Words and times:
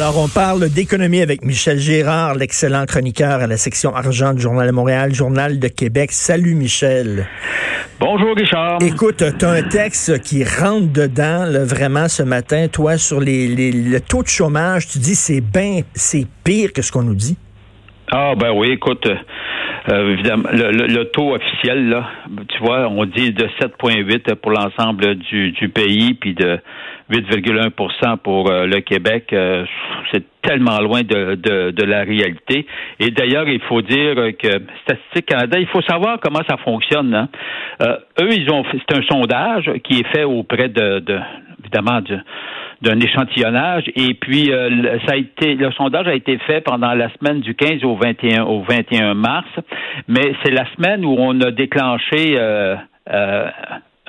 Alors, 0.00 0.16
on 0.16 0.28
parle 0.28 0.70
d'économie 0.70 1.20
avec 1.20 1.44
Michel 1.44 1.76
Gérard, 1.76 2.34
l'excellent 2.34 2.86
chroniqueur 2.86 3.42
à 3.42 3.46
la 3.46 3.58
section 3.58 3.94
argent 3.94 4.32
du 4.32 4.40
Journal 4.40 4.66
de 4.66 4.72
Montréal, 4.72 5.12
Journal 5.12 5.58
de 5.58 5.68
Québec. 5.68 6.12
Salut, 6.12 6.54
Michel. 6.54 7.26
Bonjour, 8.00 8.34
Richard. 8.34 8.78
Écoute, 8.80 9.22
tu 9.38 9.44
as 9.44 9.50
un 9.50 9.62
texte 9.62 10.22
qui 10.22 10.42
rentre 10.42 10.90
dedans, 10.90 11.44
vraiment, 11.66 12.08
ce 12.08 12.22
matin, 12.22 12.68
toi, 12.72 12.96
sur 12.96 13.20
les, 13.20 13.46
le 13.72 14.00
taux 14.00 14.22
de 14.22 14.28
chômage. 14.28 14.88
Tu 14.88 15.00
dis 15.00 15.14
c'est 15.14 15.42
bien, 15.42 15.82
c'est 15.92 16.26
pire 16.44 16.72
que 16.72 16.80
ce 16.80 16.90
qu'on 16.90 17.02
nous 17.02 17.14
dit. 17.14 17.36
Ah, 18.10 18.32
ben 18.40 18.52
oui, 18.52 18.70
écoute. 18.70 19.06
Euh, 19.06 20.12
évidemment, 20.12 20.48
le, 20.50 21.04
taux 21.10 21.34
officiel, 21.34 21.90
là, 21.90 22.08
tu 22.48 22.58
vois, 22.62 22.88
on 22.88 23.04
dit 23.04 23.32
de 23.32 23.44
7,8 23.60 24.34
pour 24.36 24.52
l'ensemble 24.52 25.16
du, 25.16 25.52
du 25.52 25.68
pays, 25.68 26.14
puis 26.14 26.34
de 26.34 26.58
8,1% 27.10 28.18
pour 28.18 28.50
euh, 28.50 28.66
le 28.66 28.80
Québec. 28.80 29.32
Euh, 29.32 29.64
c'est 30.12 30.24
tellement 30.42 30.80
loin 30.80 31.02
de, 31.02 31.34
de, 31.34 31.84
la 31.84 32.02
réalité. 32.02 32.66
Et 32.98 33.10
d'ailleurs, 33.10 33.46
il 33.48 33.60
faut 33.62 33.82
dire 33.82 34.14
que 34.38 34.62
Statistique 34.82 35.26
Canada, 35.26 35.58
il 35.58 35.66
faut 35.66 35.82
savoir 35.82 36.18
comment 36.20 36.40
ça 36.48 36.56
fonctionne. 36.58 37.14
Hein. 37.14 37.28
eux, 38.20 38.32
ils 38.32 38.50
ont 38.50 38.64
c'est 38.72 38.96
un 38.96 39.02
sondage 39.02 39.70
qui 39.84 40.00
est 40.00 40.06
fait 40.12 40.24
auprès 40.24 40.70
de, 40.70 41.00
de 41.00 41.18
évidemment 41.62 42.00
de 42.00 42.18
d'un 42.82 42.98
échantillonnage. 42.98 43.84
Et 43.94 44.14
puis, 44.14 44.50
euh, 44.50 44.98
ça 45.06 45.12
a 45.12 45.16
été, 45.16 45.54
le 45.54 45.70
sondage 45.72 46.06
a 46.06 46.14
été 46.14 46.38
fait 46.38 46.60
pendant 46.62 46.94
la 46.94 47.10
semaine 47.14 47.40
du 47.40 47.54
15 47.54 47.84
au 47.84 47.96
21, 47.96 48.44
au 48.44 48.62
21 48.62 49.14
mars, 49.14 49.48
mais 50.08 50.34
c'est 50.42 50.50
la 50.50 50.64
semaine 50.74 51.04
où 51.04 51.14
on 51.18 51.38
a 51.40 51.50
déclenché 51.50 52.36
euh, 52.38 52.76
euh, 53.12 53.48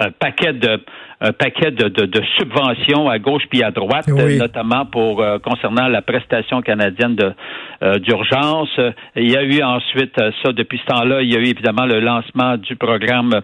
paquet 0.10 0.54
de 0.54 0.80
un 1.24 1.34
paquet 1.34 1.70
de, 1.70 1.88
de, 1.88 2.22
subventions 2.40 3.08
à 3.08 3.20
gauche 3.20 3.44
puis 3.48 3.62
à 3.62 3.70
droite, 3.70 4.08
notamment 4.08 4.88
pour 4.88 5.24
concernant 5.44 5.88
la 5.88 6.02
prestation 6.02 6.64
canadienne 6.64 7.16
de 7.16 7.34
d'urgence. 8.00 8.76
Il 9.16 9.30
y 9.30 9.38
a 9.38 9.44
eu 9.44 9.62
ensuite 9.62 10.16
ça 10.18 10.52
depuis 10.52 10.80
ce 10.80 10.86
temps-là, 10.92 11.22
il 11.22 11.32
y 11.32 11.36
a 11.36 11.40
eu 11.40 11.46
évidemment 11.46 11.86
le 11.86 12.00
lancement 12.00 12.58
du 12.58 12.76
programme 12.76 13.42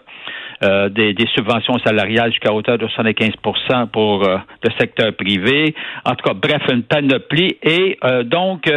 euh, 0.63 0.89
des, 0.89 1.13
subventions 1.35 1.77
salariales 1.85 2.31
jusqu'à 2.31 2.51
hauteur 2.51 2.79
de 2.79 2.87
75 2.87 3.33
pour 3.93 4.23
euh, 4.23 4.37
le 4.63 4.69
secteur 4.79 5.13
privé. 5.13 5.75
En 6.03 6.15
tout 6.15 6.27
cas, 6.27 6.33
bref, 6.33 6.63
une 6.71 6.81
panoplie. 6.81 7.57
Et 7.61 7.99
euh, 8.03 8.23
donc, 8.23 8.67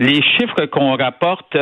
les 0.00 0.20
chiffres 0.20 0.66
qu'on 0.66 0.96
rapporte 0.96 1.56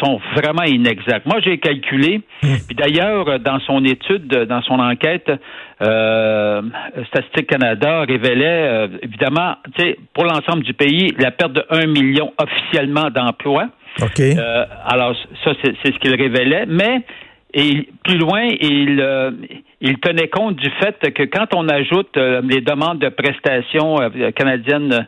sont 0.00 0.20
vraiment 0.36 0.64
inexacts. 0.64 1.24
Moi, 1.24 1.40
j'ai 1.42 1.56
calculé, 1.56 2.20
mmh. 2.42 2.46
puis 2.66 2.76
d'ailleurs, 2.76 3.40
dans 3.40 3.58
son 3.60 3.82
étude, 3.86 4.28
dans 4.28 4.60
son 4.62 4.78
enquête, 4.78 5.30
Statistique 5.80 7.48
Canada 7.48 8.02
révélait, 8.02 8.88
évidemment, 9.02 9.56
pour 10.12 10.24
l'ensemble 10.24 10.62
du 10.62 10.74
pays, 10.74 11.14
la 11.18 11.30
perte 11.30 11.54
de 11.54 11.64
1 11.70 11.86
million 11.86 12.32
officiellement 12.38 13.08
d'emplois. 13.10 13.68
OK. 14.00 14.20
alors, 14.86 15.16
ça, 15.42 15.52
c'est 15.62 15.92
ce 15.92 15.98
qu'il 15.98 16.14
révélait, 16.14 16.66
mais 16.66 17.02
et 17.54 17.88
plus 18.02 18.16
loin, 18.16 18.44
il, 18.60 18.98
euh, 19.00 19.30
il 19.82 19.98
tenait 19.98 20.28
compte 20.28 20.56
du 20.56 20.70
fait 20.80 21.12
que 21.12 21.24
quand 21.24 21.54
on 21.54 21.68
ajoute 21.68 22.16
euh, 22.16 22.40
les 22.42 22.62
demandes 22.62 22.98
de 22.98 23.10
prestations 23.10 24.00
euh, 24.00 24.30
canadiennes 24.30 25.06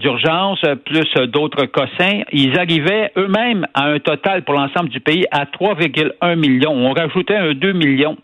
d'urgence, 0.00 0.60
plus 0.84 1.10
d'autres 1.28 1.64
cossins, 1.64 2.20
ils 2.30 2.58
arrivaient 2.58 3.10
eux-mêmes 3.16 3.66
à 3.72 3.84
un 3.86 3.98
total 4.00 4.42
pour 4.42 4.52
l'ensemble 4.52 4.90
du 4.90 5.00
pays 5.00 5.24
à 5.30 5.46
3,1 5.46 6.36
millions. 6.36 6.72
On 6.72 6.92
rajoutait 6.92 7.36
un 7.36 7.54
2 7.54 7.72
millions. 7.72 8.18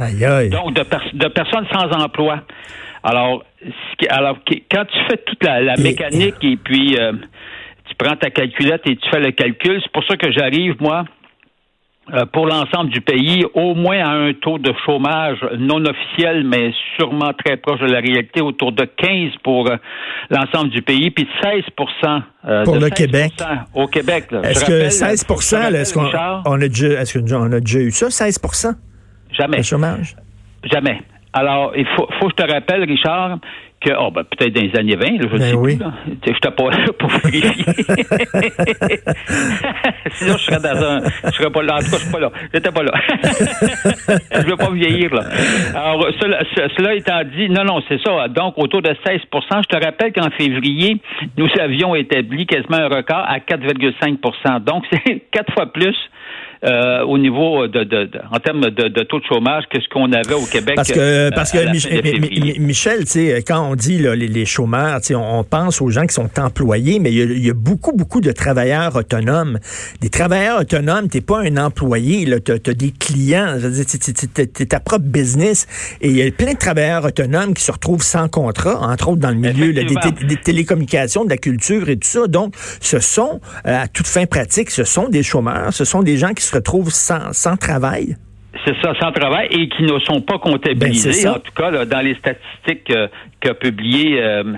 Aïe, 0.00 0.24
aïe. 0.24 0.48
Donc, 0.48 0.72
de, 0.72 0.82
de 0.82 1.28
personnes 1.28 1.66
sans 1.70 1.92
emploi. 2.02 2.40
Alors, 3.02 3.44
alors 4.08 4.38
quand 4.70 4.84
tu 4.86 4.98
fais 5.10 5.18
toute 5.18 5.44
la, 5.44 5.76
mécanique 5.76 6.42
et 6.42 6.56
puis 6.56 6.96
tu 7.86 7.94
prends 7.98 8.16
ta 8.16 8.30
calculette 8.30 8.80
et 8.86 8.96
tu 8.96 9.10
fais 9.10 9.20
le 9.20 9.32
calcul, 9.32 9.78
c'est 9.82 9.92
pour 9.92 10.04
ça 10.04 10.16
que 10.16 10.32
j'arrive, 10.32 10.76
moi, 10.80 11.04
euh, 11.04 11.23
pour 12.32 12.46
l'ensemble 12.46 12.90
du 12.90 13.00
pays, 13.00 13.44
au 13.54 13.74
moins 13.74 13.98
à 13.98 14.10
un 14.10 14.34
taux 14.34 14.58
de 14.58 14.72
chômage 14.84 15.38
non 15.58 15.82
officiel, 15.84 16.44
mais 16.44 16.70
sûrement 16.98 17.32
très 17.32 17.56
proche 17.56 17.80
de 17.80 17.86
la 17.86 18.00
réalité, 18.00 18.42
autour 18.42 18.72
de 18.72 18.84
15 18.84 19.32
pour 19.42 19.70
euh, 19.70 19.76
l'ensemble 20.30 20.70
du 20.70 20.82
pays, 20.82 21.10
puis 21.10 21.26
16 21.42 21.62
euh, 22.44 22.64
pour 22.64 22.76
le 22.76 22.90
Québec. 22.90 23.32
Au 23.74 23.86
Québec. 23.86 24.26
Est-ce 24.42 24.64
que 24.64 24.88
16 24.90 25.26
est-ce 25.74 25.94
qu'on 25.94 26.10
on 26.46 26.60
a 26.60 26.68
déjà, 26.68 27.00
est-ce 27.00 27.18
qu'on 27.18 27.52
a 27.52 27.60
déjà 27.60 27.78
eu 27.80 27.90
ça, 27.90 28.10
16 28.10 28.38
Jamais. 29.32 29.56
Le 29.58 29.62
chômage? 29.62 30.16
Jamais. 30.70 31.00
Alors, 31.32 31.72
il 31.76 31.86
faut, 31.96 32.06
faut 32.20 32.28
que 32.28 32.34
je 32.38 32.44
te 32.44 32.52
rappelle, 32.52 32.84
Richard, 32.84 33.38
que, 33.84 33.92
oh, 33.98 34.10
ben, 34.10 34.24
peut-être 34.24 34.54
dans 34.54 34.62
les 34.62 34.76
années 34.76 34.96
20, 34.96 35.04
là, 35.04 35.18
je 35.20 35.24
ne 35.24 35.28
ben 35.28 35.40
sais 35.40 35.54
oui. 35.54 35.76
plus. 35.76 35.86
Je 36.24 36.30
n'étais 36.30 36.50
pas 36.50 36.70
là 36.70 36.92
pour 36.98 37.10
vérifier. 37.10 37.64
Sinon, 40.12 40.36
je 40.36 40.44
serais 40.44 40.60
dans 40.60 40.82
un. 40.82 41.00
Je 41.24 41.30
serais 41.30 41.50
pas 41.50 41.62
là. 41.62 41.74
En 41.76 41.78
tout 41.78 41.90
cas, 41.90 41.96
je 41.96 42.02
suis 42.02 42.12
pas 42.12 42.20
là. 42.20 42.30
J'étais 42.52 42.72
pas 42.72 42.82
là. 42.82 42.92
je 44.32 44.38
ne 44.38 44.44
veux 44.50 44.56
pas 44.56 44.70
vieillir, 44.70 45.14
là. 45.14 45.24
Alors, 45.74 46.06
cela, 46.20 46.42
cela 46.76 46.94
étant 46.94 47.22
dit, 47.24 47.48
non, 47.50 47.64
non, 47.64 47.82
c'est 47.88 48.00
ça. 48.02 48.28
Donc, 48.28 48.54
autour 48.56 48.82
de 48.82 48.90
16% 48.90 49.20
Je 49.30 49.76
te 49.76 49.84
rappelle 49.84 50.12
qu'en 50.12 50.30
février, 50.30 51.00
nous 51.36 51.48
avions 51.60 51.94
établi 51.94 52.46
quasiment 52.46 52.78
un 52.78 52.88
record 52.88 53.24
à 53.26 53.38
4,5% 53.38 54.60
Donc, 54.64 54.84
c'est 54.92 55.22
quatre 55.30 55.52
fois 55.52 55.66
plus 55.72 55.96
euh, 56.64 57.02
au 57.04 57.18
niveau 57.18 57.66
de, 57.66 57.84
de, 57.84 58.10
en 58.30 58.38
termes 58.38 58.70
de, 58.70 58.88
de, 58.88 59.02
taux 59.02 59.20
de 59.20 59.24
chômage 59.24 59.64
que 59.70 59.80
ce 59.80 59.88
qu'on 59.88 60.12
avait 60.12 60.34
au 60.34 60.46
Québec. 60.46 60.76
Parce 60.76 60.90
que, 60.90 60.98
euh, 60.98 61.30
parce 61.30 61.52
que 61.52 62.58
Michel, 62.58 63.00
tu 63.00 63.06
sais, 63.06 63.44
quand 63.46 63.68
on 63.68 63.74
dit 63.74 63.98
là, 63.98 64.14
les, 64.14 64.28
les, 64.28 64.46
chômeurs, 64.46 65.00
tu 65.00 65.08
sais, 65.08 65.14
on, 65.14 65.44
pense 65.44 65.82
aux 65.82 65.90
gens 65.90 66.06
qui 66.06 66.14
sont 66.14 66.30
employés, 66.38 67.00
mais 67.00 67.12
il 67.12 67.44
y, 67.44 67.50
a, 67.50 67.54
beaucoup, 67.54 67.92
beaucoup 67.92 68.22
de 68.22 68.32
travailleurs 68.32 68.96
autonomes. 68.96 69.58
Des 70.00 70.08
travailleurs 70.08 70.60
autonomes, 70.60 71.08
t'es 71.08 71.20
pas 71.20 71.40
un 71.40 71.58
employé, 71.58 72.26
tu 72.44 72.52
as, 72.52 72.74
des 72.74 72.92
clients, 72.92 73.56
tu 74.56 74.66
ta 74.66 74.80
propre 74.80 75.04
business. 75.04 75.66
Et 76.00 76.08
il 76.08 76.16
y 76.16 76.22
a 76.22 76.30
plein 76.30 76.54
de 76.54 76.58
travailleurs 76.58 77.04
autonomes 77.04 77.52
qui 77.52 77.62
se 77.62 77.72
retrouvent 77.72 78.02
sans 78.02 78.28
contrat, 78.28 78.80
entre 78.80 79.08
autres 79.08 79.20
dans 79.20 79.30
le 79.30 79.36
milieu 79.36 79.72
des, 79.72 80.36
télécommunications, 80.42 81.24
de 81.24 81.30
la 81.30 81.36
culture 81.36 81.88
et 81.88 81.96
tout 81.96 82.08
ça. 82.08 82.26
Donc, 82.26 82.54
ce 82.80 83.00
sont, 83.00 83.40
euh, 83.66 83.82
à 83.82 83.88
toute 83.88 84.06
fin 84.06 84.26
pratique, 84.26 84.70
ce 84.70 84.84
sont 84.84 85.08
des 85.08 85.22
chômeurs, 85.22 85.72
ce 85.72 85.84
sont 85.84 86.02
des 86.02 86.16
gens 86.16 86.32
qui 86.32 86.42
se 86.42 86.53
retrouvent 86.54 86.92
sans, 86.92 87.32
sans 87.32 87.56
travail. 87.56 88.16
C'est 88.64 88.74
ça, 88.80 88.94
sans 89.00 89.12
travail 89.12 89.48
et 89.50 89.68
qui 89.68 89.82
ne 89.82 89.98
sont 89.98 90.20
pas 90.20 90.38
comptabilisés, 90.38 91.24
ben, 91.24 91.32
en 91.32 91.38
tout 91.38 91.52
cas, 91.54 91.84
dans 91.84 92.00
les 92.00 92.14
statistiques 92.14 92.90
euh, 92.90 93.08
qu'a 93.40 93.54
publié 93.54 94.22
euh, 94.22 94.54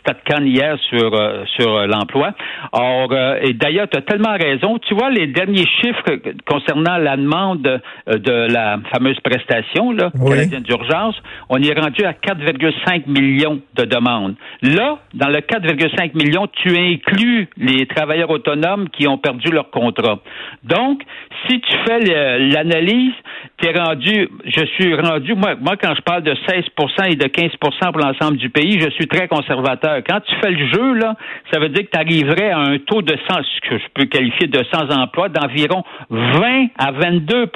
StatCan 0.00 0.44
hier 0.44 0.76
sur, 0.88 1.14
euh, 1.14 1.44
sur 1.56 1.86
l'emploi. 1.86 2.34
Or, 2.72 3.08
euh, 3.10 3.38
et 3.42 3.52
d'ailleurs, 3.52 3.88
tu 3.88 3.98
as 3.98 4.02
tellement 4.02 4.36
raison. 4.38 4.78
Tu 4.78 4.94
vois, 4.94 5.10
les 5.10 5.26
derniers 5.26 5.66
chiffres 5.66 6.18
concernant 6.46 6.96
la 6.98 7.16
demande 7.16 7.80
de 8.06 8.52
la 8.52 8.78
fameuse 8.92 9.18
prestation 9.20 9.92
là, 9.92 10.10
canadienne 10.10 10.62
d'urgence, 10.62 11.16
on 11.48 11.62
est 11.62 11.78
rendu 11.78 12.04
à 12.04 12.12
4,5 12.12 13.06
millions 13.06 13.60
de 13.74 13.84
demandes. 13.84 14.34
Là, 14.62 14.98
dans 15.14 15.28
le 15.28 15.40
4,5 15.40 16.14
millions, 16.14 16.46
tu 16.46 16.76
inclus 16.76 17.48
les 17.56 17.86
travailleurs 17.86 18.30
autonomes 18.30 18.88
qui 18.90 19.08
ont 19.08 19.18
perdu 19.18 19.50
leur 19.50 19.70
contrat. 19.70 20.20
Donc, 20.62 21.02
si 21.48 21.60
tu 21.60 21.76
fais 21.86 22.38
l'analyse, 22.38 23.14
es 23.62 23.78
rendu, 23.78 24.28
je 24.44 24.64
suis 24.66 24.94
rendu, 24.94 25.34
moi, 25.34 25.54
moi, 25.60 25.76
quand 25.80 25.94
je 25.94 26.02
parle 26.02 26.22
de 26.22 26.34
16% 26.34 27.12
et 27.12 27.16
de 27.16 27.26
15% 27.26 27.92
pour 27.92 28.00
l'ensemble 28.00 28.36
du 28.36 28.50
pays, 28.50 28.80
je 28.80 28.90
suis 28.90 29.06
très 29.06 29.28
conservateur. 29.28 30.02
Quand 30.06 30.20
tu 30.20 30.34
fais 30.42 30.50
le 30.50 30.66
jeu, 30.68 30.94
là, 30.94 31.14
ça 31.52 31.60
veut 31.60 31.68
dire 31.68 31.84
que 31.84 31.90
tu 31.90 31.98
arriverais 31.98 32.50
à 32.50 32.58
un 32.58 32.78
taux 32.78 33.02
de 33.02 33.16
100, 33.28 33.34
ce 33.42 33.68
que 33.68 33.78
je 33.78 33.84
peux 33.94 34.04
qualifier 34.06 34.48
de 34.48 34.64
sans 34.72 34.90
emploi, 34.90 35.28
d'environ 35.28 35.84
20 36.10 36.66
à 36.78 36.92
22 36.92 37.46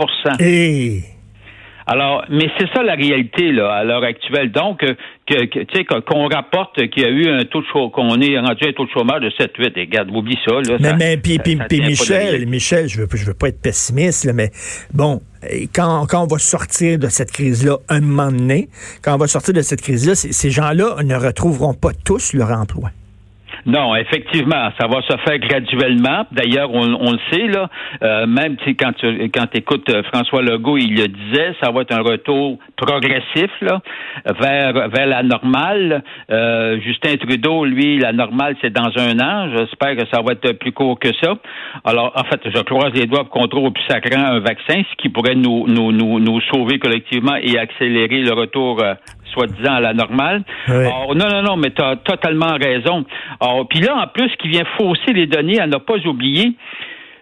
alors, 1.91 2.23
mais 2.29 2.51
c'est 2.59 2.69
ça 2.75 2.83
la 2.83 2.95
réalité 2.95 3.51
là 3.51 3.73
à 3.73 3.83
l'heure 3.83 4.05
actuelle. 4.05 4.53
Donc, 4.53 4.83
euh, 4.83 4.93
que, 5.27 5.45
tu 5.47 5.67
sais 5.75 5.85
qu'on 5.85 6.29
rapporte 6.29 6.87
qu'il 6.91 7.03
y 7.03 7.07
a 7.07 7.09
eu 7.09 7.31
un 7.31 7.45
taux 7.47 7.63
de 7.63 7.67
chômage, 7.73 7.93
qu'on 7.93 8.21
est 8.21 8.39
rendu 8.39 8.69
un 8.69 8.73
taux 8.75 8.85
de 8.85 8.91
chômage 8.91 9.23
de 9.23 9.31
7-8. 9.31 9.73
Et 9.77 9.81
regarde, 9.81 10.11
oublie 10.11 10.39
ça. 10.47 10.61
Là, 10.61 10.77
mais, 10.79 10.93
mais 10.99 11.17
puis, 11.17 11.39
puis, 11.39 11.81
Michel, 11.81 12.47
Michel, 12.47 12.89
je 12.89 13.01
veux, 13.01 13.09
je 13.11 13.25
veux 13.25 13.33
pas 13.33 13.49
être 13.49 13.63
pessimiste, 13.63 14.27
là, 14.27 14.35
mais 14.35 14.51
bon, 14.93 15.23
quand, 15.75 16.05
quand 16.07 16.25
on 16.25 16.27
va 16.27 16.39
sortir 16.39 16.99
de 16.99 17.09
cette 17.09 17.33
crise-là 17.33 17.79
un 17.89 18.01
moment 18.01 18.31
donné, 18.31 18.69
quand 19.03 19.15
on 19.15 19.19
va 19.19 19.27
sortir 19.27 19.55
de 19.55 19.63
cette 19.63 19.81
crise-là, 19.81 20.15
ces 20.15 20.51
gens-là 20.51 21.03
ne 21.03 21.15
retrouveront 21.15 21.73
pas 21.73 21.93
tous 22.05 22.35
leur 22.35 22.51
emploi. 22.51 22.91
Non, 23.67 23.95
effectivement, 23.97 24.71
ça 24.79 24.87
va 24.87 25.03
se 25.03 25.17
faire 25.25 25.39
graduellement. 25.39 26.27
D'ailleurs, 26.33 26.71
on, 26.73 27.13
le 27.13 27.19
sait 27.31 27.47
là, 27.49 27.69
euh, 28.03 28.27
même 28.27 28.57
quand 28.79 28.93
tu 28.93 29.31
quand 29.31 29.47
écoutes 29.55 29.89
euh, 29.91 30.03
François 30.05 30.43
Legault, 30.43 30.77
il 30.77 30.95
le 30.95 31.09
disait, 31.09 31.55
ça 31.63 31.71
va 31.71 31.83
être 31.83 31.93
un 31.93 32.03
retour 32.03 32.59
progressif 32.77 33.51
là, 33.61 33.81
vers 34.41 34.89
vers 34.89 35.07
la 35.07 35.23
normale. 35.23 36.03
Euh, 36.31 36.79
Justin 36.81 37.17
Trudeau, 37.17 37.65
lui, 37.65 37.99
la 37.99 38.13
normale, 38.13 38.57
c'est 38.61 38.73
dans 38.73 38.91
un 38.97 39.19
an. 39.21 39.51
J'espère 39.57 39.97
que 39.97 40.07
ça 40.13 40.23
va 40.23 40.33
être 40.33 40.53
plus 40.53 40.73
court 40.73 40.99
que 40.99 41.11
ça. 41.23 41.35
Alors, 41.85 42.13
en 42.17 42.25
fait, 42.25 42.41
je 42.45 42.63
croise 42.63 42.93
les 42.95 43.07
doigts 43.07 43.25
pour 43.25 43.31
qu'on 43.31 43.49
trouve 43.49 43.65
au 43.65 43.71
plus 43.71 43.85
sacrant 43.89 44.23
un 44.23 44.41
vaccin, 44.41 44.83
ce 44.91 44.97
qui 44.97 45.09
pourrait 45.09 45.35
nous 45.35 45.67
nous 45.67 45.93
nous, 45.93 46.21
nous 46.21 46.41
sauver 46.53 46.79
collectivement 46.79 47.37
et 47.37 47.59
accélérer 47.59 48.23
le 48.23 48.33
retour 48.33 48.83
soi-disant 49.39 49.75
à 49.75 49.81
la 49.81 49.95
normale. 49.95 50.43
non, 50.69 51.15
non, 51.15 51.43
non, 51.43 51.57
mais 51.57 51.71
tu 51.71 51.83
as 51.83 51.97
totalement 51.97 52.57
raison. 52.61 53.05
puis 53.71 53.81
là, 53.81 53.97
en 53.97 54.07
plus, 54.09 54.31
qui 54.37 54.49
vient 54.49 54.65
fausser 54.77 55.13
les 55.13 55.27
données, 55.27 55.61
à 55.61 55.67
ne 55.67 55.77
pas 55.77 55.97
oublier, 56.07 56.55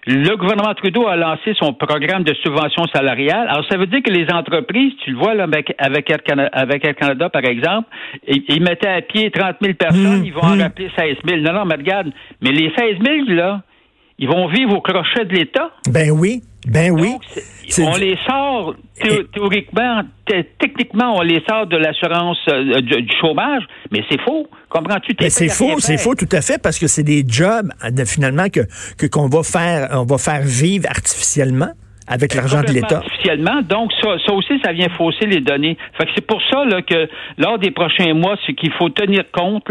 le 0.09 0.37
gouvernement 0.37 0.73
Trudeau 0.75 1.09
a 1.09 1.17
lancé 1.17 1.53
son 1.59 1.73
programme 1.73 2.23
de 2.23 2.33
subvention 2.35 2.85
salariale. 2.95 3.49
Alors, 3.49 3.65
ça 3.69 3.77
veut 3.77 3.87
dire 3.87 4.03
que 4.05 4.13
les 4.13 4.27
entreprises, 4.33 4.93
tu 5.05 5.11
le 5.11 5.19
vois 5.19 5.35
là, 5.35 5.45
avec, 5.45 5.75
avec, 5.79 6.09
Air, 6.11 6.95
Canada, 6.95 7.29
par 7.29 7.45
exemple, 7.45 7.89
ils, 8.29 8.63
mettaient 8.63 8.89
à 8.89 9.03
pied 9.03 9.33
30 9.33 9.57
000 9.61 9.75
personnes, 9.75 10.21
mmh, 10.21 10.25
ils 10.25 10.33
vont 10.33 10.43
en 10.43 10.57
mmh. 10.57 10.61
rappeler 10.61 10.91
16 10.97 11.17
000. 11.27 11.41
Non, 11.41 11.55
non, 11.55 11.65
mais 11.65 11.75
regarde, 11.75 12.13
mais 12.41 12.53
les 12.53 12.73
16 12.77 12.99
000, 13.05 13.37
là, 13.37 13.63
ils 14.19 14.29
vont 14.29 14.47
vivre 14.47 14.77
au 14.77 14.81
crochet 14.81 15.25
de 15.25 15.35
l'État. 15.35 15.71
Ben 15.91 16.11
oui. 16.13 16.41
Ben 16.67 16.91
oui. 16.91 17.17
on 17.79 17.97
les 17.97 18.19
sort 18.27 18.75
théoriquement, 19.33 20.03
techniquement, 20.59 21.17
on 21.17 21.23
les 21.23 21.43
sort 21.49 21.67
de 21.67 21.77
l'assurance 21.77 22.39
euh, 22.49 22.81
du, 22.81 23.09
chômage, 23.21 23.63
mais 23.93 24.03
c'est 24.11 24.21
faux. 24.21 24.49
Comprends-tu? 24.69 25.15
c'est 25.29 25.49
faux, 25.49 25.79
c'est 25.79 25.99
faux 25.99 26.15
tout 26.15 26.29
à 26.33 26.41
fait 26.41 26.61
parce 26.61 26.79
que 26.79 26.87
c'est 26.87 27.03
des 27.03 27.25
jobs 27.27 27.71
finalement 28.07 28.49
que 28.49 29.07
qu'on 29.07 29.29
va 29.29 29.43
faire, 29.43 29.89
on 29.93 30.05
va 30.05 30.19
faire 30.19 30.43
vivre 30.43 30.87
artificiellement 30.89 31.73
avec 32.07 32.35
l'argent 32.35 32.63
de 32.63 32.73
l'État. 32.73 33.03
Officiellement, 33.05 33.63
donc 33.63 33.93
ça, 34.01 34.17
ça, 34.25 34.33
aussi, 34.33 34.61
ça 34.65 34.73
vient 34.73 34.89
fausser 34.91 35.27
les 35.27 35.41
données. 35.41 35.77
Fait 35.99 36.05
que 36.05 36.11
c'est 36.15 36.27
pour 36.27 36.41
ça 36.51 36.65
là, 36.65 36.83
que 36.83 37.09
lors 37.39 37.59
des 37.59 37.71
prochains 37.71 38.15
mois, 38.15 38.37
ce 38.47 38.53
qu'il 38.53 38.73
faut 38.73 38.89
tenir 38.91 39.25
compte, 39.33 39.65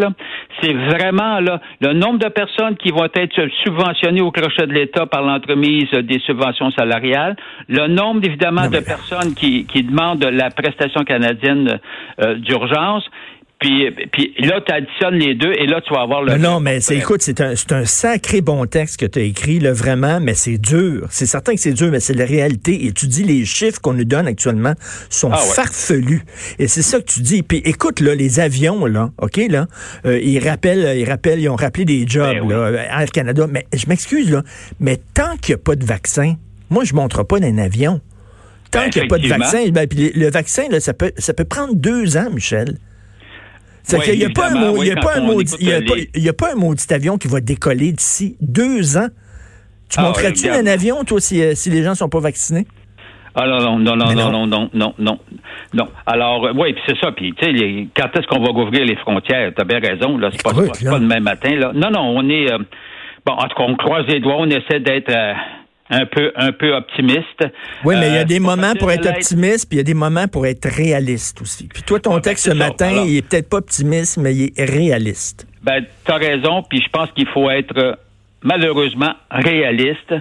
c'est 0.61 0.73
vraiment 0.73 1.39
là, 1.39 1.61
le 1.81 1.93
nombre 1.93 2.19
de 2.19 2.29
personnes 2.29 2.75
qui 2.77 2.91
vont 2.91 3.05
être 3.05 3.47
subventionnées 3.63 4.21
au 4.21 4.31
crochet 4.31 4.67
de 4.67 4.73
l'État 4.73 5.05
par 5.05 5.21
l'entremise 5.21 5.89
des 5.91 6.19
subventions 6.19 6.71
salariales, 6.71 7.35
le 7.67 7.87
nombre 7.87 8.25
évidemment 8.25 8.67
de 8.67 8.79
personnes 8.79 9.33
qui, 9.35 9.65
qui 9.65 9.83
demandent 9.83 10.23
la 10.23 10.49
prestation 10.49 11.03
canadienne 11.03 11.79
euh, 12.21 12.35
d'urgence, 12.35 13.03
puis, 13.60 13.90
puis 14.12 14.34
là, 14.40 14.60
tu 14.66 14.74
additionnes 14.74 15.16
les 15.16 15.34
deux 15.34 15.54
et 15.54 15.66
là, 15.66 15.80
tu 15.80 15.94
vas 15.94 16.02
avoir 16.02 16.22
le. 16.24 16.38
Non, 16.38 16.60
mais 16.60 16.81
c'est, 16.81 16.98
écoute, 16.98 17.22
c'est 17.22 17.40
un, 17.40 17.56
c'est 17.56 17.72
un 17.72 17.86
sacré 17.86 18.42
bon 18.42 18.66
texte 18.66 19.00
que 19.00 19.06
tu 19.06 19.19
as 19.19 19.22
écrit, 19.22 19.60
là, 19.60 19.72
vraiment, 19.72 20.19
mais 20.19 20.34
c'est 20.34 20.57
dur. 20.57 21.07
C'est 21.10 21.25
certain 21.25 21.54
que 21.54 21.62
c'est 21.62 21.74
dur, 21.74 21.90
mais 21.90 22.02
c'est 22.02 22.13
la 22.13 22.25
réalité. 22.25 22.86
Et 22.86 22.92
tu 22.92 23.07
dis 23.07 23.24
les 23.24 23.46
chiffres 23.46 23.80
qu'on 23.80 23.94
nous 23.94 24.04
donne 24.04 24.28
actuellement 24.28 24.74
sont 25.10 25.31
ah 25.31 25.38
farfelus. 25.38 26.24
Et 26.60 26.68
c'est 26.68 26.81
ça 26.81 27.00
que 27.00 27.06
tu 27.06 27.22
dis. 27.22 27.44
Puis 27.44 27.62
écoute, 27.63 28.02
là, 28.02 28.13
les 28.13 28.42
avions, 28.42 28.86
là, 28.86 29.12
OK, 29.22 29.40
là, 29.50 29.68
euh, 30.06 30.19
ils 30.19 30.46
rappellent, 30.46 30.98
ils 30.98 31.10
rappellent, 31.10 31.40
ils 31.40 31.50
ont 31.50 31.56
rappelé 31.56 31.86
des 31.86 32.06
jobs, 32.06 32.38
ben 32.48 32.72
là, 32.72 33.02
Air 33.02 33.10
Canada. 33.12 33.48
Mais 33.50 33.66
je 33.74 33.86
m'excuse, 33.88 34.31
là, 34.31 34.44
mais 34.81 35.00
tant 35.13 35.38
qu'il 35.38 35.56
n'y 35.56 35.62
a 35.62 35.63
pas 35.63 35.75
de 35.75 35.86
vaccin, 35.86 36.36
moi, 36.69 36.84
je 36.84 36.94
ne 36.94 36.98
montre 36.98 37.24
pas 37.24 37.40
d'un 37.40 37.57
avion. 37.57 38.02
Tant 38.69 38.81
ben, 38.81 38.90
qu'il 38.90 39.02
n'y 39.02 39.07
a 39.07 39.10
pas 39.10 39.18
de 39.18 39.28
vaccin, 39.28 39.69
ben, 39.69 39.88
puis 39.88 40.12
le 40.13 40.30
vaccin, 40.30 40.63
là, 40.69 40.81
ça 40.81 40.94
peut, 40.94 41.13
ça 41.18 41.34
peut 41.34 41.46
prendre 41.46 41.74
deux 41.74 42.18
ans, 42.18 42.30
Michel. 42.31 42.78
C'est 43.85 44.01
qu'il 44.01 44.17
n'y 44.17 44.25
a, 44.25 44.29
pas 44.29 44.49
un 44.49 44.83
y 44.83 44.91
a 44.91 44.95
pas 44.95 45.17
un 45.17 45.21
maudit, 45.21 45.71
a 45.71 46.33
pas 46.33 46.53
un 46.53 46.55
maudit 46.55 46.85
avion 46.91 47.17
qui 47.17 47.27
va 47.27 47.39
décoller 47.39 47.91
d'ici 47.91 48.35
deux 48.41 48.97
ans. 48.97 49.09
Tu 49.89 49.99
ah, 49.99 50.03
montrais-tu 50.03 50.49
un 50.49 50.65
avion, 50.65 51.03
toi, 51.03 51.21
si, 51.21 51.41
euh, 51.41 51.53
si 51.53 51.69
les 51.69 51.83
gens 51.83 51.91
ne 51.91 51.95
sont 51.95 52.09
pas 52.09 52.19
vaccinés? 52.19 52.65
Ah 53.35 53.45
non, 53.47 53.77
non, 53.77 53.95
non, 53.95 53.95
non, 53.95 54.31
non, 54.31 54.47
non, 54.47 54.69
non, 54.73 54.93
non, 54.97 55.19
non. 55.73 55.87
Alors, 56.07 56.45
euh, 56.45 56.53
oui, 56.55 56.73
puis 56.73 56.81
c'est 56.87 56.97
ça. 56.99 57.11
Puis, 57.11 57.33
tu 57.33 57.45
sais, 57.45 57.87
quand 57.95 58.07
est-ce 58.17 58.25
qu'on 58.27 58.41
va 58.41 58.49
ouvrir 58.51 58.85
les 58.85 58.95
frontières? 58.95 59.51
Tu 59.53 59.61
as 59.61 59.65
bien 59.65 59.79
raison, 59.79 60.17
là. 60.17 60.29
C'est 60.31 60.41
pas, 60.41 60.53
pas, 60.53 60.99
le 60.99 61.05
même 61.05 61.23
matin, 61.23 61.53
là. 61.55 61.71
Non, 61.75 61.91
non, 61.91 62.01
on 62.01 62.27
est... 62.29 62.51
Euh, 62.51 62.57
bon, 63.25 63.33
en 63.33 63.43
tout 63.43 63.55
cas, 63.55 63.63
on 63.67 63.75
croise 63.75 64.05
les 64.07 64.19
doigts, 64.21 64.37
on 64.39 64.49
essaie 64.49 64.79
d'être 64.79 65.11
un 65.89 66.05
peu 66.05 66.31
un 66.35 66.51
peu 66.51 66.73
optimiste. 66.73 67.43
Oui, 67.83 67.95
mais 67.99 68.09
il 68.09 68.13
y 68.13 68.17
a 68.17 68.21
euh, 68.21 68.25
des 68.25 68.39
moments 68.39 68.73
pour 68.79 68.91
être 68.91 69.07
optimiste, 69.07 69.69
puis 69.69 69.77
il 69.77 69.77
y 69.77 69.81
a 69.81 69.83
des 69.83 69.93
moments 69.93 70.27
pour 70.27 70.47
être 70.47 70.67
réaliste 70.67 71.41
aussi. 71.41 71.67
Puis 71.67 71.83
toi, 71.83 71.99
ton 71.99 72.11
ah, 72.11 72.15
ben, 72.15 72.21
texte 72.21 72.45
ce 72.45 72.55
matin, 72.55 73.03
il 73.05 73.17
est 73.17 73.27
peut-être 73.27 73.49
pas 73.49 73.57
optimiste, 73.57 74.17
mais 74.17 74.33
il 74.33 74.51
est 74.55 74.65
réaliste. 74.65 75.47
Ben, 75.63 75.83
tu 76.05 76.11
as 76.11 76.15
raison, 76.15 76.63
puis 76.63 76.81
je 76.81 76.89
pense 76.89 77.11
qu'il 77.11 77.27
faut 77.27 77.49
être 77.49 77.99
malheureusement 78.43 79.13
réaliste. 79.29 80.13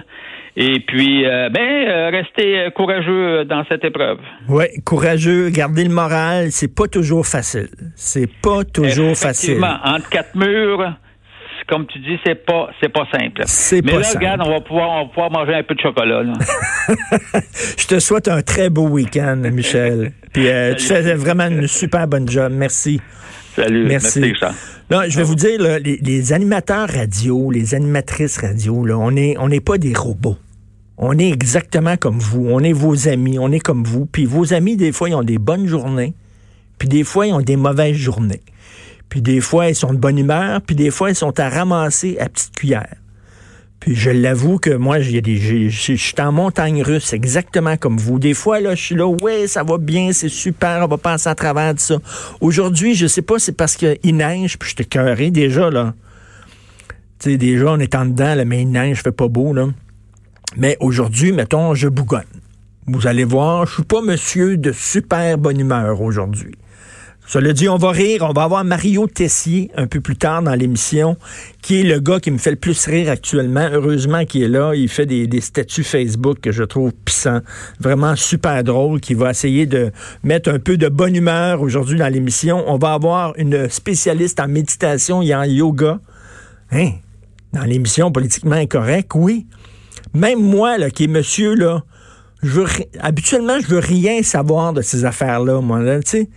Et 0.57 0.79
puis, 0.79 1.25
euh, 1.25 1.49
ben, 1.49 1.61
euh, 1.61 2.09
rester 2.09 2.69
courageux 2.73 3.43
dans 3.43 3.65
cette 3.67 3.83
épreuve. 3.83 4.19
Oui, 4.47 4.65
courageux, 4.85 5.49
garder 5.49 5.83
le 5.83 5.89
moral, 5.89 6.51
c'est 6.51 6.73
pas 6.73 6.87
toujours 6.87 7.27
facile. 7.27 7.67
C'est 7.95 8.29
pas 8.41 8.63
toujours 8.63 9.17
facile. 9.17 9.61
entre 9.83 10.09
quatre 10.09 10.33
murs, 10.35 10.93
comme 11.67 11.87
tu 11.87 11.99
dis, 11.99 12.17
c'est 12.25 12.45
pas 12.45 12.69
c'est 12.79 12.89
pas 12.89 13.05
simple. 13.11 13.43
C'est 13.45 13.83
Mais 13.83 13.97
là, 13.97 14.07
regarde, 14.13 14.41
on 14.43 14.51
va 14.51 14.61
pouvoir 14.61 15.09
pouvoir 15.09 15.31
manger 15.31 15.55
un 15.55 15.63
peu 15.63 15.75
de 15.75 15.81
chocolat. 15.81 16.23
Je 17.77 17.87
te 17.87 17.99
souhaite 17.99 18.27
un 18.27 18.41
très 18.41 18.69
beau 18.69 18.87
week-end, 18.87 19.37
Michel. 19.51 20.11
Puis 20.33 20.47
euh, 20.47 20.75
tu 20.75 20.85
fais 20.85 21.15
vraiment 21.15 21.47
une 21.47 21.67
super 21.67 22.07
bonne 22.07 22.29
job. 22.29 22.51
Merci. 22.53 23.01
Salut. 23.55 23.85
Merci. 23.87 24.33
non, 24.91 25.03
je 25.07 25.17
vais 25.17 25.23
vous 25.23 25.35
dire, 25.35 25.59
les, 25.59 26.33
animateurs 26.33 26.89
radio, 26.89 27.51
les 27.51 27.73
animatrices 27.73 28.37
radio, 28.37 28.85
là, 28.85 28.97
on 28.97 29.11
n'est 29.11 29.37
on 29.37 29.47
n'est 29.47 29.61
pas 29.61 29.77
des 29.77 29.93
robots. 29.93 30.37
On 30.97 31.17
est 31.17 31.29
exactement 31.29 31.97
comme 31.97 32.19
vous. 32.19 32.47
On 32.49 32.61
est 32.61 32.73
vos 32.73 33.07
amis. 33.07 33.37
On 33.39 33.51
est 33.51 33.59
comme 33.59 33.83
vous. 33.83 34.05
Puis 34.05 34.25
vos 34.25 34.53
amis, 34.53 34.77
des 34.77 34.91
fois, 34.91 35.09
ils 35.09 35.15
ont 35.15 35.23
des 35.23 35.37
bonnes 35.37 35.67
journées. 35.67 36.13
Puis 36.77 36.87
des 36.87 37.03
fois, 37.03 37.27
ils 37.27 37.33
ont 37.33 37.41
des 37.41 37.57
mauvaises 37.57 37.95
journées. 37.95 38.41
Puis 39.09 39.21
des 39.21 39.41
fois, 39.41 39.69
ils 39.69 39.75
sont 39.75 39.93
de 39.93 39.97
bonne 39.97 40.17
humeur, 40.17 40.61
puis 40.61 40.75
des 40.75 40.91
fois, 40.91 41.09
ils 41.09 41.15
sont 41.15 41.39
à 41.39 41.49
ramasser 41.49 42.17
à 42.19 42.27
petite 42.29 42.55
cuillère. 42.55 42.95
Puis 43.79 43.93
je 43.93 44.09
l'avoue 44.09 44.57
que 44.57 44.71
moi, 44.71 44.99
j'ai 44.99 45.21
des, 45.21 45.37
je 45.37 45.93
suis 45.93 46.15
en 46.17 46.31
montagne 46.31 46.81
russe, 46.81 47.13
exactement 47.13 47.77
comme 47.77 47.97
vous. 47.97 48.17
Des 48.17 48.33
fois, 48.33 48.59
là, 48.59 48.73
je 48.73 48.81
suis 48.81 48.95
là, 48.95 49.05
ouais, 49.05 49.47
ça 49.47 49.63
va 49.63 49.77
bien, 49.77 50.11
c'est 50.11 50.29
super, 50.29 50.83
on 50.83 50.87
va 50.87 50.97
passer 50.97 51.29
à 51.29 51.35
travers 51.35 51.73
de 51.75 51.79
ça. 51.79 51.97
Aujourd'hui, 52.41 52.95
je 52.95 53.05
sais 53.05 53.21
pas, 53.21 53.37
c'est 53.37 53.51
parce 53.51 53.75
qu'il 53.75 54.15
neige, 54.15 54.57
puis 54.57 54.71
je 54.71 54.75
t'ai 54.75 54.85
cœuré 54.85 55.29
déjà, 55.29 55.69
là. 55.69 55.93
Tu 57.19 57.31
sais, 57.31 57.37
déjà, 57.37 57.67
on 57.73 57.79
est 57.79 57.93
en 57.95 58.05
dedans, 58.05 58.33
là, 58.33 58.43
mais 58.43 58.63
il 58.63 58.71
neige, 58.71 59.03
fait 59.03 59.11
pas 59.11 59.27
beau, 59.27 59.53
là. 59.53 59.67
Mais 60.57 60.77
aujourd'hui, 60.79 61.31
mettons, 61.31 61.75
je 61.75 61.87
bougonne. 61.87 62.23
Vous 62.87 63.07
allez 63.07 63.23
voir, 63.23 63.67
je 63.67 63.75
suis 63.75 63.83
pas 63.83 64.01
monsieur 64.01 64.57
de 64.57 64.71
super 64.71 65.37
bonne 65.37 65.59
humeur 65.59 66.01
aujourd'hui. 66.01 66.55
Cela 67.27 67.53
dit, 67.53 67.67
on 67.67 67.77
va 67.77 67.91
rire. 67.91 68.21
On 68.21 68.33
va 68.33 68.43
avoir 68.43 68.63
Mario 68.63 69.07
Tessier 69.07 69.71
un 69.75 69.87
peu 69.87 69.99
plus 69.99 70.15
tard 70.15 70.43
dans 70.43 70.53
l'émission, 70.53 71.17
qui 71.61 71.79
est 71.79 71.83
le 71.83 71.99
gars 71.99 72.19
qui 72.19 72.29
me 72.29 72.37
fait 72.37 72.51
le 72.51 72.55
plus 72.55 72.85
rire 72.85 73.09
actuellement. 73.09 73.67
Heureusement 73.71 74.25
qu'il 74.25 74.43
est 74.43 74.47
là. 74.47 74.73
Il 74.75 74.89
fait 74.89 75.07
des, 75.07 75.25
des 75.25 75.41
statuts 75.41 75.83
Facebook 75.83 76.39
que 76.39 76.51
je 76.51 76.63
trouve 76.63 76.91
puissants. 76.93 77.41
Vraiment 77.79 78.15
super 78.15 78.63
drôle, 78.63 78.99
qui 78.99 79.15
va 79.15 79.31
essayer 79.31 79.65
de 79.65 79.91
mettre 80.23 80.51
un 80.51 80.59
peu 80.59 80.77
de 80.77 80.87
bonne 80.87 81.15
humeur 81.15 81.61
aujourd'hui 81.61 81.97
dans 81.97 82.11
l'émission. 82.11 82.63
On 82.67 82.77
va 82.77 82.93
avoir 82.93 83.33
une 83.37 83.69
spécialiste 83.69 84.39
en 84.39 84.47
méditation 84.47 85.21
et 85.23 85.33
en 85.33 85.43
yoga. 85.43 85.99
Hein? 86.71 86.91
Dans 87.53 87.63
l'émission 87.63 88.11
Politiquement 88.11 88.55
Incorrect, 88.55 89.11
oui. 89.15 89.47
Même 90.13 90.39
moi, 90.39 90.77
là, 90.77 90.91
qui 90.91 91.05
est 91.05 91.07
monsieur, 91.07 91.55
là, 91.55 91.83
je 92.43 92.61
habituellement, 92.99 93.59
je 93.59 93.67
veux 93.67 93.79
rien 93.79 94.21
savoir 94.21 94.73
de 94.73 94.81
ces 94.81 95.05
affaires-là, 95.05 95.61
moi, 95.61 95.79
là, 95.79 95.99
tu 96.01 96.09
sais 96.09 96.29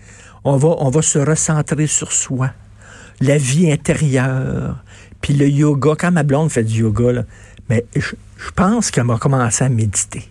on 0.45 0.57
va, 0.57 1.03
se 1.03 1.19
recentrer 1.19 1.87
sur 1.87 2.13
soi, 2.13 2.51
la 3.21 3.39
vie 3.39 3.71
intérieure, 3.71 4.77
puis 5.21 5.35
le 5.35 5.49
yoga. 5.49 5.95
Quand 5.99 6.13
ma 6.13 6.23
blonde 6.23 6.51
fait 6.51 6.65
du 6.65 6.81
yoga, 6.81 7.25
mais 7.69 7.85
je, 7.97 8.15
pense 8.55 8.91
qu'elle 8.91 9.05
m'a 9.05 9.19
commencé 9.19 9.65
à 9.65 9.69
méditer. 9.69 10.29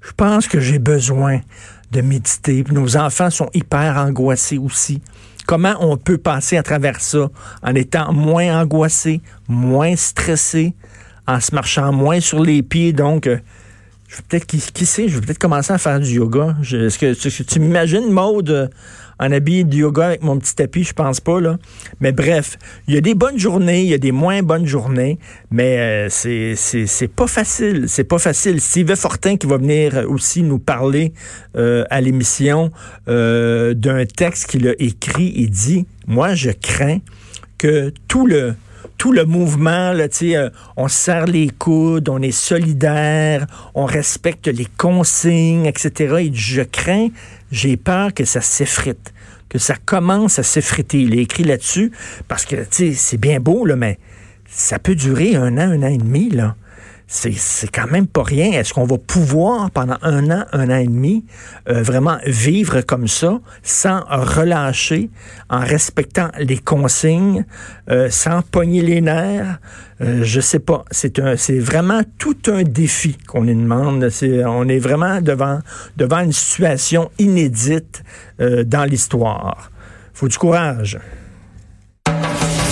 Je 0.00 0.12
pense 0.12 0.46
que 0.46 0.60
j'ai 0.60 0.78
besoin 0.78 1.40
de 1.90 2.00
méditer. 2.00 2.64
nos 2.70 2.96
enfants 2.96 3.30
sont 3.30 3.50
hyper 3.54 3.96
angoissés 3.96 4.58
aussi. 4.58 5.00
Comment 5.46 5.74
on 5.80 5.96
peut 5.96 6.18
passer 6.18 6.56
à 6.56 6.62
travers 6.62 7.00
ça 7.00 7.28
en 7.62 7.74
étant 7.74 8.12
moins 8.12 8.60
angoissé, 8.60 9.20
moins 9.48 9.96
stressé, 9.96 10.74
en 11.26 11.40
se 11.40 11.54
marchant 11.54 11.92
moins 11.92 12.20
sur 12.20 12.42
les 12.42 12.62
pieds? 12.62 12.92
Donc, 12.92 13.26
euh, 13.26 13.38
je 14.08 14.16
peut-être, 14.28 14.46
qui, 14.46 14.86
sait, 14.86 15.08
je 15.08 15.16
vais 15.16 15.26
peut-être 15.26 15.38
commencer 15.38 15.72
à 15.72 15.78
faire 15.78 15.98
du 15.98 16.16
yoga. 16.16 16.56
Est-ce 16.62 16.98
que, 16.98 17.42
tu 17.42 17.60
m'imagines, 17.60 18.10
Maude, 18.10 18.70
en 19.22 19.30
habit 19.30 19.64
de 19.64 19.76
yoga 19.76 20.06
avec 20.08 20.22
mon 20.22 20.36
petit 20.36 20.56
tapis, 20.56 20.82
je 20.82 20.92
pense 20.92 21.20
pas, 21.20 21.40
là. 21.40 21.56
Mais 22.00 22.10
bref, 22.10 22.58
il 22.88 22.94
y 22.94 22.98
a 22.98 23.00
des 23.00 23.14
bonnes 23.14 23.38
journées, 23.38 23.82
il 23.82 23.88
y 23.88 23.94
a 23.94 23.98
des 23.98 24.10
moins 24.10 24.42
bonnes 24.42 24.66
journées, 24.66 25.18
mais 25.52 25.78
euh, 25.78 26.08
c'est, 26.10 27.08
pas 27.14 27.28
facile. 27.28 27.84
C'est 27.86 28.04
pas 28.04 28.18
facile. 28.18 28.60
Steve 28.60 28.96
Fortin 28.96 29.36
qui 29.36 29.46
va 29.46 29.58
venir 29.58 30.04
aussi 30.08 30.42
nous 30.42 30.58
parler 30.58 31.12
euh, 31.56 31.84
à 31.88 32.00
l'émission 32.00 32.72
euh, 33.08 33.74
d'un 33.74 34.04
texte 34.06 34.46
qu'il 34.46 34.66
a 34.66 34.74
écrit, 34.80 35.32
il 35.36 35.50
dit 35.50 35.86
Moi, 36.08 36.34
je 36.34 36.50
crains 36.50 36.98
que 37.58 37.92
tout 38.08 38.26
le 38.26 38.54
tout 39.02 39.10
le 39.10 39.24
mouvement, 39.24 39.92
là, 39.92 40.06
euh, 40.22 40.50
on 40.76 40.86
serre 40.86 41.26
les 41.26 41.48
coudes, 41.48 42.08
on 42.08 42.22
est 42.22 42.30
solidaire, 42.30 43.48
on 43.74 43.84
respecte 43.84 44.46
les 44.46 44.68
consignes, 44.76 45.66
etc. 45.66 46.18
Et 46.20 46.30
je 46.32 46.62
crains, 46.62 47.08
j'ai 47.52 47.76
peur 47.76 48.12
que 48.12 48.24
ça 48.24 48.40
s'effrite, 48.40 49.12
que 49.48 49.58
ça 49.58 49.76
commence 49.76 50.40
à 50.40 50.42
s'effriter. 50.42 51.02
Il 51.02 51.14
est 51.14 51.22
écrit 51.22 51.44
là-dessus 51.44 51.92
parce 52.26 52.44
que 52.44 52.56
c'est 52.70 53.20
bien 53.20 53.38
beau, 53.38 53.64
là, 53.64 53.76
mais 53.76 53.98
ça 54.48 54.80
peut 54.80 54.96
durer 54.96 55.36
un 55.36 55.56
an, 55.58 55.70
un 55.70 55.82
an 55.84 55.88
et 55.88 55.98
demi. 55.98 56.30
Là 56.30 56.56
c'est 57.12 57.70
quand 57.70 57.90
même 57.90 58.06
pas 58.06 58.22
rien. 58.22 58.52
Est-ce 58.52 58.72
qu'on 58.72 58.86
va 58.86 58.96
pouvoir, 58.96 59.70
pendant 59.70 59.98
un 60.00 60.30
an, 60.30 60.44
un 60.52 60.70
an 60.70 60.78
et 60.78 60.86
demi, 60.86 61.26
euh, 61.68 61.82
vraiment 61.82 62.16
vivre 62.24 62.80
comme 62.80 63.06
ça, 63.06 63.38
sans 63.62 64.00
relâcher, 64.08 65.10
en 65.50 65.60
respectant 65.60 66.30
les 66.38 66.56
consignes, 66.56 67.44
euh, 67.90 68.08
sans 68.08 68.40
pogner 68.40 68.80
les 68.80 69.02
nerfs? 69.02 69.58
Euh, 70.00 70.20
je 70.24 70.40
sais 70.40 70.58
pas. 70.58 70.86
C'est 70.90 71.58
vraiment 71.58 72.00
tout 72.16 72.38
un 72.46 72.62
défi 72.62 73.18
qu'on 73.26 73.44
nous 73.44 73.60
demande. 73.60 74.08
C'est, 74.08 74.42
on 74.46 74.66
est 74.68 74.78
vraiment 74.78 75.20
devant, 75.20 75.58
devant 75.98 76.20
une 76.20 76.32
situation 76.32 77.10
inédite 77.18 78.02
dans 78.38 78.84
l'histoire. 78.88 79.70
Faut 80.14 80.28
du 80.28 80.38
courage. 80.38 80.98